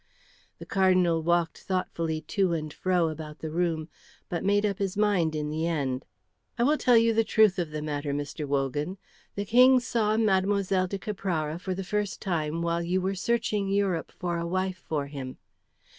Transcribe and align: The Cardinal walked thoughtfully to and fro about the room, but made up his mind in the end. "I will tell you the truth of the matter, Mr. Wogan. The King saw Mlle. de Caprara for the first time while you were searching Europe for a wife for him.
The 0.57 0.65
Cardinal 0.65 1.21
walked 1.21 1.59
thoughtfully 1.59 2.21
to 2.21 2.53
and 2.53 2.73
fro 2.73 3.09
about 3.09 3.37
the 3.37 3.51
room, 3.51 3.87
but 4.29 4.43
made 4.43 4.65
up 4.65 4.79
his 4.79 4.97
mind 4.97 5.35
in 5.35 5.51
the 5.51 5.67
end. 5.67 6.05
"I 6.57 6.63
will 6.63 6.79
tell 6.79 6.97
you 6.97 7.13
the 7.13 7.23
truth 7.23 7.59
of 7.59 7.69
the 7.69 7.83
matter, 7.83 8.11
Mr. 8.11 8.47
Wogan. 8.47 8.97
The 9.35 9.45
King 9.45 9.79
saw 9.79 10.17
Mlle. 10.17 10.63
de 10.87 10.97
Caprara 10.97 11.59
for 11.59 11.75
the 11.75 11.83
first 11.83 12.19
time 12.19 12.63
while 12.63 12.81
you 12.81 12.99
were 12.99 13.13
searching 13.13 13.67
Europe 13.69 14.11
for 14.11 14.39
a 14.39 14.47
wife 14.47 14.83
for 14.89 15.05
him. 15.05 15.37